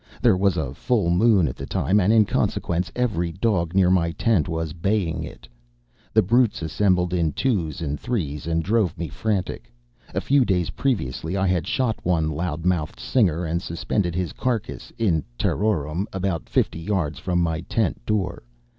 [0.19, 4.09] There was a full moon at the time, and, in consequence, every dog near my
[4.09, 5.47] tent was baying it.
[6.11, 9.71] The brutes assembled in twos and threes and drove me frantic.
[10.15, 14.91] A few days previously I had shot one loud mouthed singer and suspended his carcass
[14.97, 18.41] in terrorem about fifty yards from my tent door.